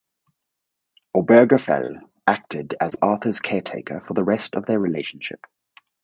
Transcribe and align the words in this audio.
Obergefell 1.15 2.01
acted 2.25 2.73
as 2.81 2.95
Arthur’s 3.03 3.39
caretaker 3.39 3.99
for 4.01 4.15
the 4.15 4.23
rest 4.23 4.55
of 4.55 4.65
their 4.65 4.79
relationship. 4.79 5.45